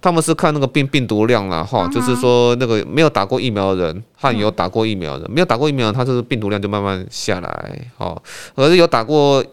[0.00, 8.20] 他们是看那个病病毒量了，哈，就是说那个没有打过疫苗的人和有打过疫苗的人，没有打过疫苗，他就是病毒量就慢慢下来，哦，
[8.56, 9.44] 可是有打过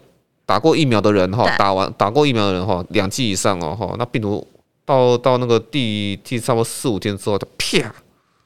[0.46, 4.44] 打过疫苗的人，哈，打完打过疫苗的人，哈，两剂以上哦，哈，那病毒
[4.84, 7.94] 到到那个第第差不多四五天之后，它啪，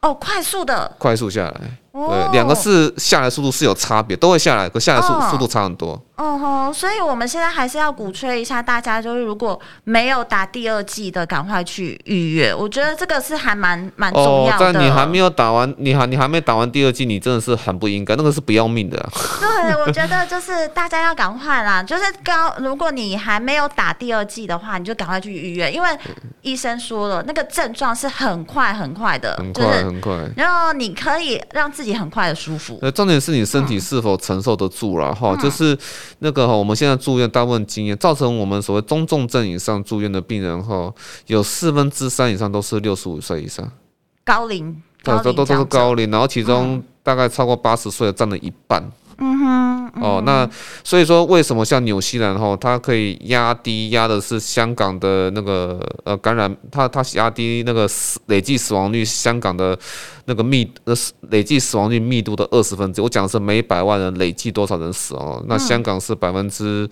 [0.02, 1.78] 哦，快速的，快速下来。
[2.08, 6.00] 对，两个是下来速度是有差别，都会下来，可下来速速度差很多。
[6.16, 12.54] 哦吼，所以我们现在还是要鼓吹一下大家，就是如果没有打第二剂的，赶快去预约。
[12.54, 14.72] 我觉得这个是还蛮蛮重要的。
[14.72, 18.96] 但你还没有打完，你还你还没打完第二剂，你真的是很不应该，那个是不要命的。
[19.40, 25.88] 对，我觉得就是大家要赶快啦， 就是刚如果你还没有打第二剂的话，你就赶快去预约，因为
[26.40, 30.14] 医生说了，那个症状是很快很快的，很快很快。
[30.34, 32.78] 然后你可以让自己很快的舒服。
[32.82, 35.76] 呃，重点是你身体是否承受得住了哈，就是。
[36.20, 40.90] 那个哈，我们现在住院大部分经验，造成我们所谓中重症以上住院的病人哈，
[41.26, 43.70] 有四分之三以上都是六十五岁以上，
[44.24, 48.82] 高龄，对，都都都是高龄，然后其中大概超过八十岁的占了一半。
[48.82, 50.48] 嗯哼，哦，那
[50.82, 59.78] 所以说，为什么像纽西兰哈，它可以压低压的是香港的那个呃感染，它它压低那个死累计死亡率，香港的
[60.26, 60.94] 那个密呃
[61.30, 66.88] 累计死亡率密度的二十分之，我讲的是每百万人累计多少人死哦，那香港是百分之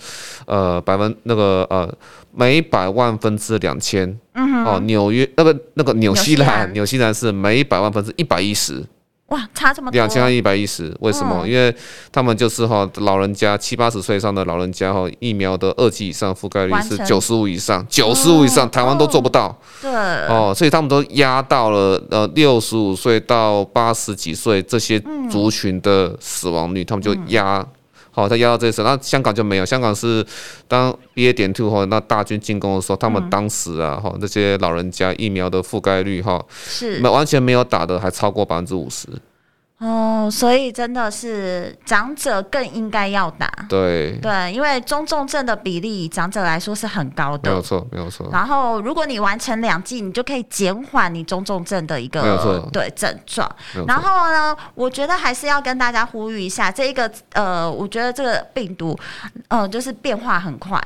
[0.46, 1.90] 呃百分那个呃
[2.32, 7.14] 每百万分之两千，嗯哼，哦，纽约那个那个纽西兰纽西兰。
[7.14, 8.84] 是每百万分之一百一十。
[9.28, 9.94] 哇，差这么多！
[9.94, 11.40] 两千一百一十，为什么？
[11.44, 11.74] 嗯、因为
[12.12, 19.56] 他们就是哈，老人家七八十岁以上的老人家哈，疫苗的二级以上覆盖率是九十五以上，九十五以上，台湾都做不到。
[19.80, 27.66] 对，哦，所以他们都压到了呃六十五岁到八十几岁这些族群的死亡率，嗯、他们就压。
[28.14, 29.66] 嗯好，他压到这次，那香港就没有。
[29.66, 30.24] 香港是
[30.68, 39.08] 当 BA 点 two 后，那大军进攻的时候，他们当时啊，哈、嗯，这些老人家疫苗的覆盖率哈，是没完全没有打的，还超过百分之五十。
[39.78, 48.28] 哦，所以真的是长者更应该要打，对对，因为中重症的比例长者来说是很高的，没有错，没有错。
[48.32, 53.50] 然后如果你完成两剂，你就可以减缓你中重症的一个对症状。
[53.86, 58.98] 然后呢，我觉得还是要跟大家呼吁一下，这一个呃，我觉得这个病毒，
[59.48, 60.80] 呃，就是变化很快。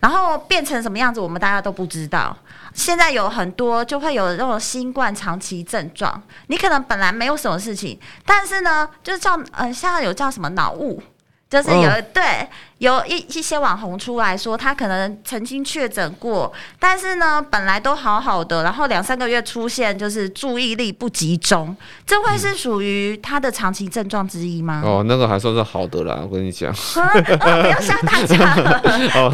[0.00, 2.36] 然后变成什么样子，我们大家都不知道。
[2.74, 11.02] 现在有很多就会有那种新冠长期症状，你可能本来没有什么事情，但是呢，就是叫呃，现在有叫什么脑雾，
[11.50, 12.48] 就是有、哦、对
[12.82, 24.82] 有一一些网红出来说，他可能曾经确诊过，但是呢，本来都好好的，然后两三个月出现就是注意力不集中，这会是属于他的长期症状之一吗？
[24.84, 26.72] 哦，那个还算是好的啦，我跟你讲。
[26.98, 28.80] 哦，不要吓大家了。
[29.14, 29.30] 哦、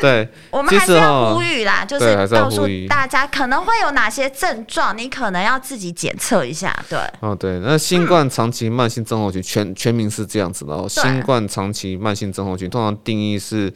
[0.00, 6.72] 对，对我们还是要呼吁啦，就是告诉大家可能会有哪些症状，你可能要自己检测一下。
[6.88, 13.72] 对，哦，对，那新冠长期慢性症候群全全名是这样子的哦，新冠长期慢性症候群通常定义是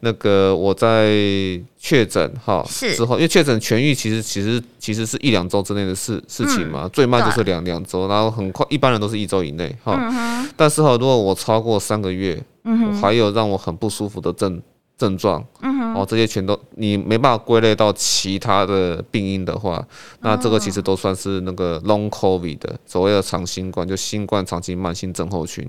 [0.00, 1.08] 那个我在
[1.78, 9.96] 确诊哈之后，因为确诊痊愈其实其实其实是一两周之内的事事情嘛，最慢就是两两周，然后很快一般人都是一周以内哈，
[10.56, 14.60] 但是哈，如果我超过三个月，我还有让我很不舒服的症。
[15.00, 15.42] 症状，
[15.94, 19.82] 哦，这些全都你没办法归类到其他的病因的话，
[20.20, 25.66] 那这个其实都算是那个 Long COVID 的所谓的长新冠，就新冠长期慢性症候群。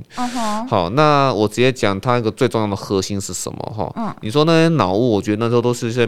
[0.68, 3.58] 好，那我直接讲它一个最重要的核心是什么？
[3.74, 6.06] 哈，你说那些脑雾，我觉得那时候都是一些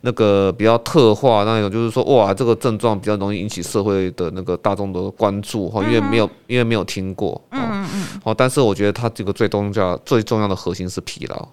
[0.00, 11.48] 那个比较特化那种，就是说哇，这个症状比较容易引起社会的那个大众的关注哈，因为没有因为没有听过，嗯嗯，好，但是我觉得它这个最重要最重要的核心是疲劳。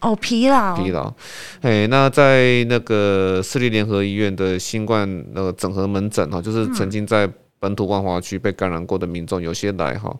[0.00, 1.12] 哦，疲劳，疲劳，
[1.60, 10.10] 哎，那在那个私立联合医院的新冠那个整合门诊哈，就是曾经在本土万华区被感染过的民众，有些来哈，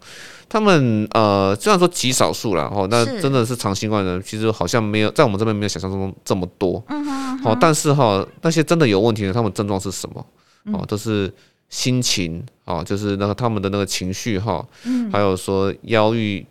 [0.51, 10.27] 他们呃虽然说极少数了哈，那真的是长新冠人，其实好像没有在我们这边没有想象中这么多，嗯哼，好，但是哈那些真的有问题的，他们症状是什么？
[10.75, 11.33] 哦，都是
[11.71, 16.45] 心情啊，就是那个他们的那个情绪哈，嗯，还有说忧郁。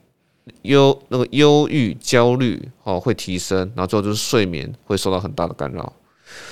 [0.64, 5.94] 忧那个忧郁、焦虑哦会提升，然后最后就是睡眠会受到很大的干扰。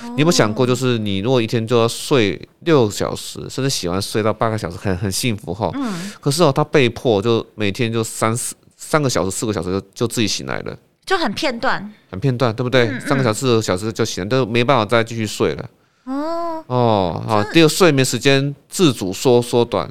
[0.02, 0.10] Oh.
[0.10, 5.70] 你有没有想过，就是你如果一天就要睡六个小时，甚至喜欢睡到八个小时，很很幸福哈。
[5.74, 6.10] 嗯。
[6.20, 12.88] 可是哦，他被迫就每天就三四三个小时、四个小时就就自己醒来了，就很片段，很片段，对不对？
[12.88, 13.00] 嗯嗯。
[13.02, 15.64] 三个小时、四个小时就醒来，都没办法再继续睡了。
[16.08, 16.64] 哦。
[16.66, 19.88] 哦，好，第二睡眠时间自主缩缩短，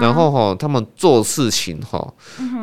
[0.00, 1.98] 然后哈，他们做事情哈，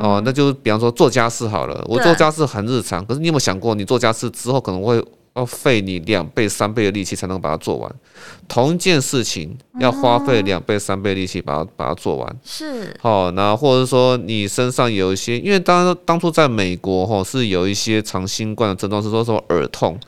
[0.01, 5.03] 哦，那就比方说做家事好了，我做家事很日常，可是你有没有想过，你做家事之后可能会。
[5.35, 7.93] 要费你两倍、三倍的力气才能把它做完，
[8.47, 12.35] 同一件事情要花费两倍、三倍力气把它把它做完。
[12.41, 19.99] 是，好，那或者是说你身上有一些，因为当当初在美国哈是有一些长新冠的症状，是说什么耳痛。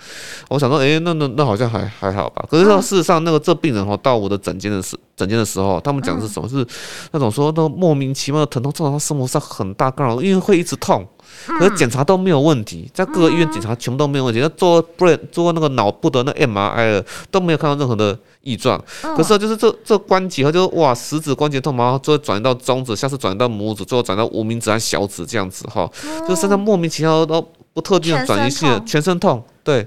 [0.47, 2.45] 我想说，哎，那那那好像还还好吧。
[2.49, 6.47] 可是说事实上，那个这病人哈到我的诊间的时诊间的时候，他们讲的是什么？
[6.47, 6.65] 是
[7.11, 11.05] 那种说都莫名其妙的疼痛，造成他生活上很大干扰，因为会一直痛。
[11.45, 14.39] 可是检查都没有问题，在各个医院检查全部都没有问题。
[14.39, 18.81] 那做 brain 做那个脑部的那 MRI 了，都没有看到任何的异状。
[19.15, 25.89] 可是就是这这关节和就哇食指关节痛然后，最后转移到中指，下次转移到拇指，最后转到无名指和小指这样子哈，
[26.27, 27.41] 就身上莫名其妙都
[27.73, 29.85] 不特定的转移性的全身痛，对，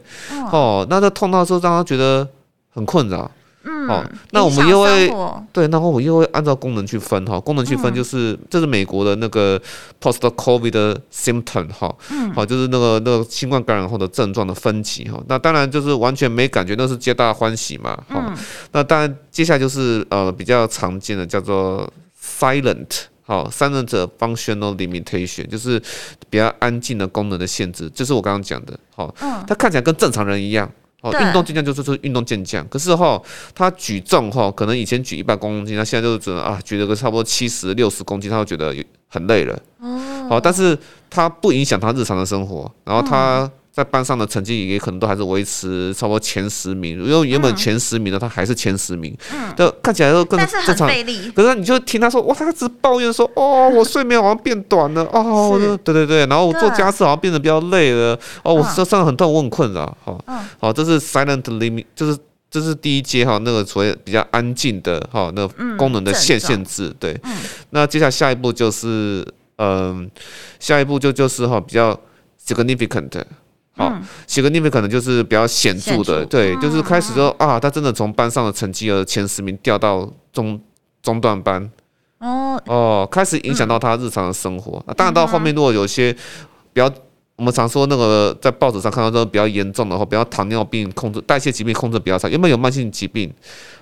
[0.53, 2.27] 哦，那这痛到时候让他觉得
[2.73, 3.31] 很困扰。
[3.63, 5.13] 嗯，哦，那我们又会
[5.53, 9.61] 对，然后我又会按照功能去分哈，功能去分就是这是美国的那个
[10.01, 18.35] post COVID 的 symptom 哈，嗯，好，就是那个那个新冠感染后的症状的分级哈，那当然就是完全没感觉，那是皆大欢喜嘛，哈，
[18.73, 21.87] 那当然接下来就是呃比较常见的叫做
[22.19, 22.87] silent
[23.23, 25.79] 好，silent functional limitation 就是
[26.31, 29.15] 比较安静的功能的限制，就是我刚刚讲的，好，
[29.47, 30.71] 它看起来跟正常人一样。
[31.03, 33.21] 哦，运动健将就是说运动健将，可是哈，
[33.55, 38.75] 他举重哈，可能以前举一百公斤，他现在就是只能啊举了个差不多七十六十公斤，他就觉得
[39.09, 39.59] 很累了。
[39.81, 43.51] 哦，好，但是他不影响他日常的生活，然后他。
[43.81, 50.87] 在班上的成绩也可能都还是维持差不多前十名，因为原本前十名的他还是前十名，嗯，就看起来都更正常。
[51.35, 60.23] 可是你就听他说，哇，他只抱怨说，哦，我睡眠好像变短了，哦，对对对，然后我做家事好像变得比较累了，哦，我身上很痛，我很困扰，好，
[60.59, 62.19] 好，这是 silent limit，就是
[62.51, 67.19] 这是第一阶哈，那个所谓比较安静的哈，那个功能的限限制，对，
[67.71, 70.11] 那接下来下一步就是，嗯，
[70.59, 71.99] 下一步就就是哈比较
[72.47, 73.23] significant。
[73.77, 80.61] 好，写个逆位可能就是比较显著的，对，就是开始说啊，他真的从班上的成绩的前十名掉到中
[81.03, 81.71] 中段班，
[82.19, 84.85] 哦哦，开始影响到他日常的生活。
[84.97, 86.13] 当然到后面如果有些
[86.73, 86.93] 比较，
[87.37, 93.33] 我们常说那个在报纸上看到这种比较严重的话，比较糖尿病控制、代谢疾病控制比较差，有没有慢性疾病？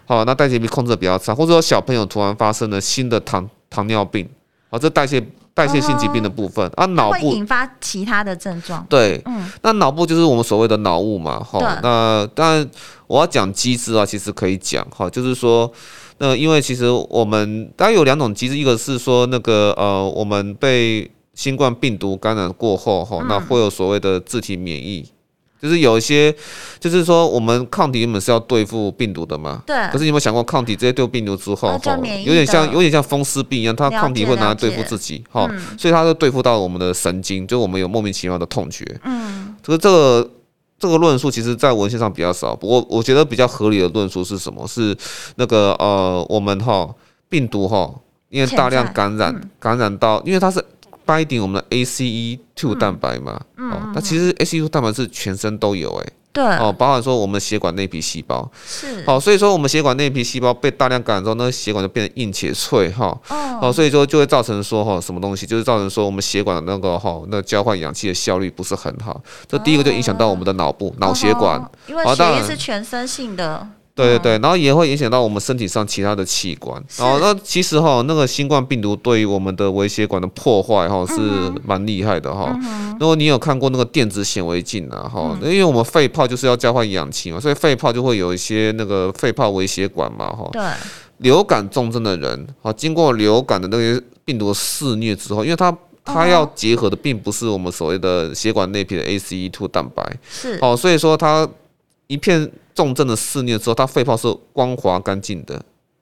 [0.05, 4.29] 好，那代谢疾病控制比较差，或者说小朋友突然发生了新的糖糖尿病，
[4.71, 5.21] 好，这代谢。
[5.59, 8.87] 代谢性疾病的部分、哦、啊，脑部会引发其他的症状。
[8.89, 11.59] 对，嗯，那脑部就是我们所谓的脑雾嘛，哈。
[11.83, 12.71] 那当然
[13.09, 15.69] 我要讲机制啊，其实可以讲哈，就是说，
[16.19, 25.11] 那因为其实我们当然有两种机制，一个是说那个呃，我们被新冠病毒感染过后哈，那会有所谓的自体免疫。
[25.61, 26.33] 就是有一些，
[26.79, 29.77] 就是说我们抗体原本是要对付病毒的嘛，对。
[29.91, 31.81] 可是你有没有想过，抗体直接对付病毒之后，哦、
[32.25, 38.85] 有点像有点像风湿病一样，它抗体会拿来对付自己，哈、嗯，所以它就对付到我们的神经，就我们有莫名其妙的痛觉。
[39.05, 39.57] 嗯。
[39.63, 40.31] 这个这个
[40.79, 44.65] 这个论述，其实在文献上比较少，不过我觉得比较合理的论述是什么？
[44.67, 44.97] 是
[45.35, 46.89] 那个呃，我们哈
[47.29, 47.93] 病毒哈，
[48.29, 50.65] 因为大量感染、嗯、感染到，因为它是。
[51.09, 58.49] Binding 我们的 ACE2 蛋白嘛，嗯、哦，那其实 ACE2 蛋白是全身都有哎、欸，对，哦，包含说我们血管内皮细胞。
[58.67, 73.67] 是，好、哦，所以说我们血管内皮细胞被大量感染之后，那血管就变得硬且脆哈，哦，哦，所以说就会造成说哈什么东西，就是造成说我们血管的那个哈那交换氧气的效率不是很好，这第一个就影响到我们的脑部脑、哦、血管，因为血液是全身性的。
[74.07, 76.83] 对对对，然后也会影响到我们身体上其他的器官。
[76.97, 81.21] 然后那其实哈，那个新冠病毒对于我们的微血管的破坏哈是
[81.65, 82.55] 蛮厉害的哈。
[83.01, 90.49] 如果你有看过那个电子显微镜啊哈，因为我们肺泡就是要交换氧气嘛，所以肺泡就会有一些那个肺泡微血管嘛哈。
[90.53, 90.63] 对。
[91.19, 100.57] 流感重症的人，啊，经过流感的那些病毒肆虐之后，因为它它要结合的并不是我们所谓的血管内皮的 ACE2 蛋白，是。
[100.63, 101.49] 哦，所以说它
[102.09, 102.51] 一片。
[102.79, 105.61] 重症的肆虐之后，它肺泡是光滑干净的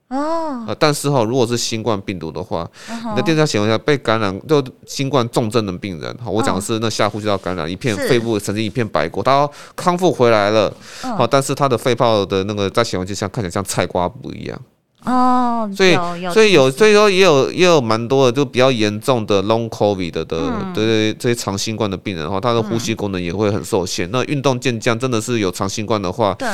[0.09, 0.63] 哦。
[0.67, 14.61] 呃，但是哈，如果是新冠病毒的话，你的电子显微下被感染，就新冠重症的病人哈，我讲的是那下呼吸道感染，一片肺部曾经一片白过，他康复回来了，好，但是他的肺泡的那个在显微镜下看起来像菜瓜布一样。
[15.05, 15.95] 哦，所以
[16.33, 20.37] 所以有所以说也有也有蛮多的就比较严重的 long covid 的的
[20.73, 24.09] 对这些长新冠的病人的话，他的呼吸功能也会很受限。
[24.11, 26.47] 那运动健将真的是有长新冠的话，对，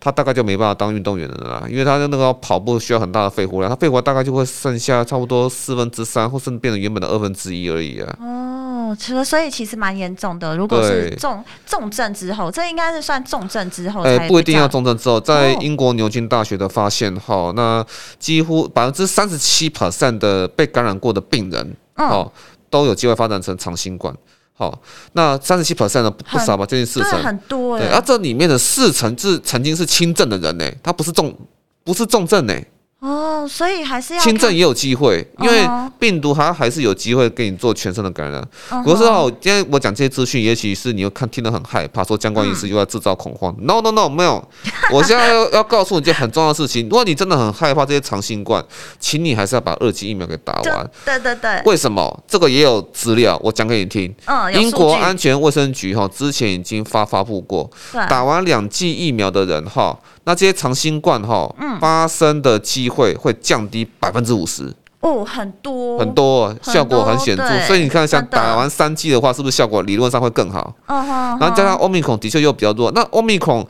[0.00, 8.16] 他大概就没办法当运动员了啦，因为他的那个跑步需要很大的肺活量，他肺活大概就会剩下差不多四分之三，或甚至变成原本的二分之一而已啊。
[8.18, 10.56] 哦，其实所以其实蛮严重的。
[10.56, 14.02] 如果是重重症之后，这应该是算重症之后。
[14.02, 17.84] 哎、欸，不一定要重症之后，在英国牛津大学的发现哈、哦，那
[18.18, 22.30] 几乎百分之三十七 percent 的被感染过的病人，哦，
[22.68, 24.14] 都有机会发展成长新冠。
[24.52, 24.78] 好，
[25.12, 27.80] 那三十七 percent 的不少吧，将近四成，很多哎。
[27.80, 31.34] 对，啊，这里面的四成是曾经是轻症的人呢，他不是重，
[31.82, 32.54] 不是重症呢。
[33.00, 35.66] 哦，所以还是要轻症也有机会，因为
[35.98, 38.46] 病毒它还是有机会给你做全身的感染。
[38.84, 43.54] 可是哦，今天我讲这些资讯，也许是你又看听得很害怕，说相关医师又要制造恐慌。
[43.60, 44.46] No No No，没有，
[44.92, 46.84] 我现在要要告诉你一件很重要的事情。
[46.84, 48.62] 如果你真的很害怕这些长新冠，
[48.98, 50.90] 请你还是要把二剂疫苗给打完。
[51.06, 51.62] 对对对。
[51.64, 52.22] 为什么？
[52.28, 54.14] 这个也有资料，我讲给你听。
[54.52, 57.70] 英国安全卫生局哈之前已经发发布过，
[58.10, 59.98] 打完两剂疫苗的人哈。
[60.30, 67.42] 那这些长新冠哈发生的机会会降低百分之五十哦，很多很多，效果很显著。
[67.66, 70.72] 所以你看，像打完三剂的话，是不是效果理论上会更好？
[70.86, 71.38] 嗯哼。
[71.40, 72.92] 然后加上欧米孔的确又比较弱。
[72.92, 73.66] 那欧米孔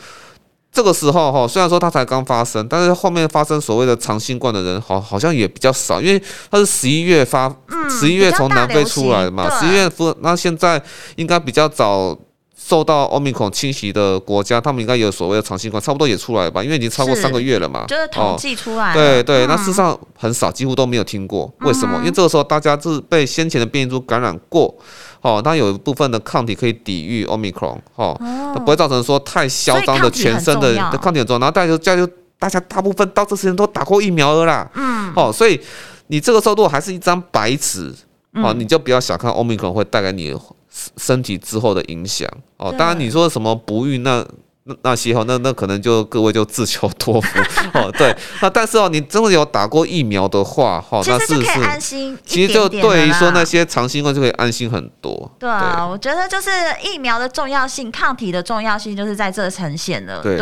[0.71, 7.51] 这个时候哈，虽然说它才刚发生，但是后面发生所谓的长新冠的人好好像也比较少，因为它是十一月发，
[7.89, 10.83] 十一月从南非出来的嘛，十一月发，那现在
[11.17, 12.15] 应该比较早。
[12.71, 16.63] 受到欧米孔侵袭的国家，他们应该有所谓的长新冠，差不多也出来了吧？
[16.63, 17.85] 因为已经超过三个月了嘛。
[17.89, 18.95] 就是统计出来、哦。
[18.95, 21.53] 对对，那事实上很少，几乎都没有听过。
[21.63, 21.99] 为什么？
[21.99, 24.73] 因为这个时候大家是被先前的变异株感染过，
[25.21, 28.17] 哦，它有一部分的抗体可以抵御欧米孔，哦，
[28.55, 31.41] 它不会造成说太嚣张的全身的抗体很重要。
[31.41, 34.71] 然后大家就大家就大家大部分到这时间都打过疫苗了啦。
[34.77, 35.13] 嗯。
[35.17, 35.61] 哦，所以
[36.07, 37.93] 你这个时候如果还是一张白纸，
[38.35, 40.33] 哦，你就不要小看欧米孔会带给你
[40.97, 44.27] 身体之后的影响哦，当然你说什么不孕那。
[44.65, 47.41] 那那些哈，那那可能就各位就自求多福
[47.73, 47.91] 哦。
[47.97, 52.17] 对， 那但是哦，你真的有打过疫苗的话，哈，那是是安心。
[52.27, 55.31] 其实就对于说那些长新冠就可以安心很多。
[55.39, 56.51] 对啊，我觉得就是
[56.83, 60.23] 疫苗的重要性，抗体的重要性就是在这呈现了。
[60.23, 60.39] 对，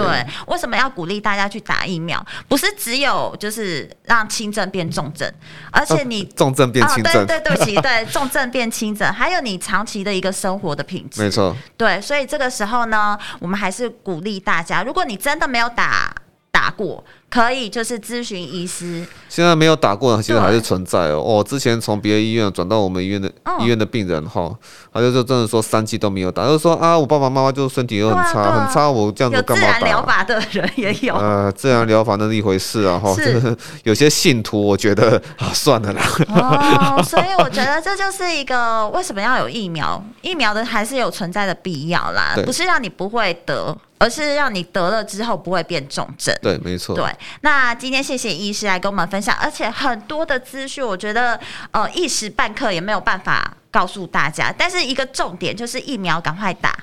[0.49, 2.25] 为什么要鼓励大家去打疫苗？
[2.49, 5.33] 不是只有就是让轻症变重症，
[5.71, 11.23] 而且你重症变轻症，对对对不起，对 重症变轻症，还有你长期的一个生活的品质。
[11.23, 11.57] 没错。
[11.77, 13.89] 对，所以这个时候呢，我们还是。
[14.09, 16.15] 鼓励大家，如果你真的没有打
[16.51, 17.05] 打过。
[17.31, 19.07] 可以，就是咨询医师。
[19.29, 21.21] 现在没有打过，其实还是存在哦。
[21.21, 23.31] 我之前从别的医院转到我们医院的
[23.61, 24.51] 医院的病人哈，
[24.91, 29.73] 他就真的说三剂都没有打，就是说啊，我爸爸妈妈就身体又很差很差，我这样子干嘛打？
[29.79, 31.15] 自然疗法的人也有。
[31.17, 36.03] 呃，自然疗法那是一回事啊 哈，就是有些信徒我觉得 啊，算了啦。
[36.29, 40.03] 哦，所以我觉得这就是一个为什么要有疫苗？
[40.23, 46.35] 疫苗的还是有存在的必要啦，不是让你不会得，而是让你得了之后不会变重症。
[46.41, 46.95] 对，没错。
[46.95, 47.05] 对。
[47.43, 51.39] 那今天谢谢医师来跟我们分享，而且很多的资讯，我觉得
[51.73, 54.55] 呃一时半刻也没有办法告诉大家。
[54.57, 56.75] 但是一个重点就是疫苗赶快打，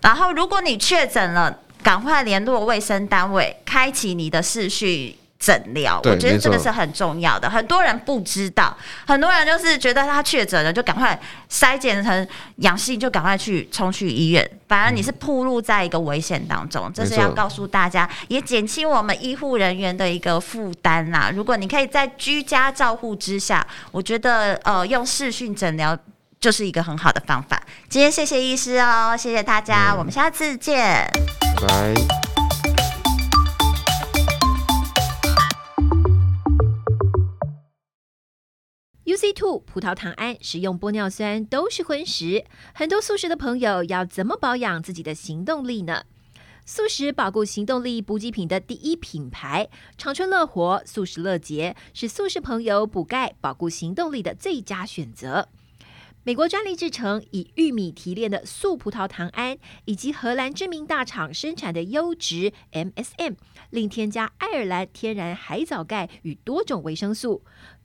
[0.00, 5.16] 然后如果你确诊了，赶快联络卫生单位，开启你的视讯。
[5.42, 7.50] 诊疗，我觉得这个是很重要的。
[7.50, 11.20] 很多人不知道，很多人就是觉得他确诊了，就赶快
[11.50, 12.28] 筛检成
[12.58, 14.48] 阳性，就赶快去冲去医院。
[14.68, 21.28] 反而你是暴露在一个危险当中，这是要告诉大家，也减轻我们医护人员的一个负担啦。
[21.34, 25.98] 如果你可以在居家照护之下，我觉得呃用视讯诊疗
[26.38, 27.60] 就是一个很好的方法。
[27.88, 31.10] 今天谢谢医师哦，谢谢大家，嗯、我们下次见，
[31.60, 32.31] 拜拜。
[39.04, 46.04] UC2 葡萄糖胺食用玻尿酸都是荤食，很多素食的朋友要怎么保养自己的行动力呢？
[46.64, 55.48] 素食保固行动力补给品的第一品牌长春乐活素食乐捷是素食朋友补钙保固行动力的最佳选择。
[56.24, 63.34] 美国专利制成，以玉米提炼的素葡萄糖胺，以及荷兰知名大厂生产的优质 MSM，
[63.70, 67.42] 另添加爱尔兰天然海藻钙与多种维生素。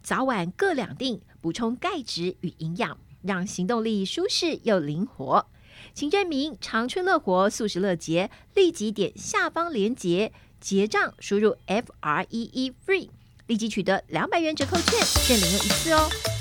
[0.08, 5.46] 早晚各两锭，补充钙质与营养，让行动力舒适又灵活。
[5.94, 10.32] 请证明长春乐活素食乐节，立即点下方链接
[10.62, 13.10] 结账，输入 F R E E FREE，
[13.48, 16.37] 立即取得两百元折扣券，限领用一次哦。